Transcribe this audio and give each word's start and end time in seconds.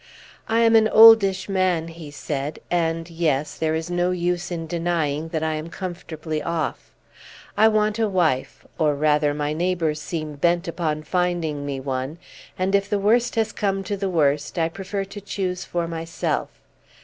"I 0.49 0.61
am 0.61 0.75
an 0.75 0.87
oldish 0.87 1.47
man," 1.47 1.89
he 1.89 2.09
said, 2.09 2.57
"and 2.71 3.07
yes, 3.07 3.55
there 3.55 3.75
is 3.75 3.91
no 3.91 4.09
use 4.09 4.49
in 4.49 4.65
denying 4.65 5.27
that 5.29 5.43
I 5.43 5.53
am 5.53 5.69
comfortably 5.69 6.41
off. 6.41 6.89
I 7.55 7.67
want 7.67 7.99
a 7.99 8.09
wife; 8.09 8.65
or 8.79 8.95
rather, 8.95 9.31
my 9.35 9.53
neighbors 9.53 10.01
seem 10.01 10.37
bent 10.37 10.67
upon 10.67 11.03
finding 11.03 11.67
me 11.67 11.79
one; 11.79 12.17
and, 12.57 12.73
if 12.73 12.89
the 12.89 12.97
worst 12.97 13.35
has 13.35 13.49
to 13.49 13.53
come 13.53 13.83
to 13.83 13.95
the 13.95 14.09
worst, 14.09 14.57
I 14.57 14.69
prefer 14.69 15.03
to 15.05 15.21
choose 15.21 15.65
for 15.65 15.87
myself. 15.87 16.49